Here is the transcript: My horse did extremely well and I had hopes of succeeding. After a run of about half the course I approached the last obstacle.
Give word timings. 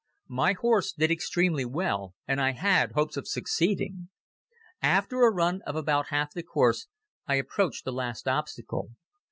My 0.33 0.53
horse 0.53 0.93
did 0.93 1.11
extremely 1.11 1.63
well 1.63 2.15
and 2.27 2.41
I 2.41 2.53
had 2.53 2.93
hopes 2.93 3.17
of 3.17 3.27
succeeding. 3.27 4.09
After 4.81 5.21
a 5.21 5.31
run 5.31 5.61
of 5.67 5.75
about 5.75 6.07
half 6.07 6.33
the 6.33 6.41
course 6.41 6.87
I 7.27 7.35
approached 7.35 7.85
the 7.85 7.91
last 7.93 8.27
obstacle. 8.27 8.93